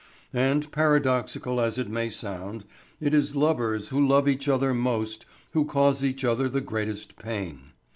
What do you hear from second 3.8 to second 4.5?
who love each